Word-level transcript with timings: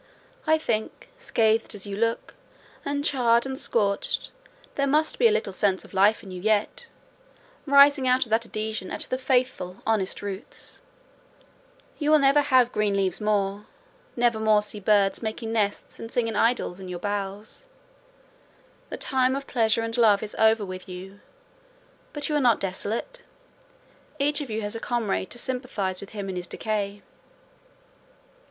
"I 0.47 0.57
think, 0.57 1.09
scathed 1.19 1.75
as 1.75 1.85
you 1.85 1.95
look, 1.95 2.33
and 2.83 3.05
charred 3.05 3.45
and 3.45 3.55
scorched, 3.55 4.31
there 4.73 4.87
must 4.87 5.19
be 5.19 5.27
a 5.27 5.31
little 5.31 5.53
sense 5.53 5.85
of 5.85 5.93
life 5.93 6.23
in 6.23 6.31
you 6.31 6.41
yet, 6.41 6.87
rising 7.67 8.07
out 8.07 8.25
of 8.25 8.31
that 8.31 8.43
adhesion 8.47 8.89
at 8.89 9.01
the 9.01 9.19
faithful, 9.19 9.83
honest 9.85 10.23
roots: 10.23 10.79
you 11.99 12.09
will 12.09 12.17
never 12.17 12.41
have 12.41 12.71
green 12.71 12.95
leaves 12.97 13.21
more—never 13.21 14.39
more 14.39 14.63
see 14.63 14.79
birds 14.79 15.21
making 15.21 15.53
nests 15.53 15.99
and 15.99 16.11
singing 16.11 16.33
idyls 16.35 16.79
in 16.79 16.89
your 16.89 16.97
boughs; 16.97 17.67
the 18.89 18.97
time 18.97 19.35
of 19.35 19.45
pleasure 19.45 19.83
and 19.83 19.95
love 19.99 20.23
is 20.23 20.33
over 20.39 20.65
with 20.65 20.89
you: 20.89 21.19
but 22.11 22.27
you 22.27 22.35
are 22.35 22.39
not 22.39 22.59
desolate: 22.59 23.21
each 24.17 24.41
of 24.41 24.49
you 24.49 24.63
has 24.63 24.75
a 24.75 24.79
comrade 24.79 25.29
to 25.29 25.37
sympathise 25.37 26.01
with 26.01 26.09
him 26.13 26.27
in 26.27 26.35
his 26.35 26.47
decay." 26.47 27.03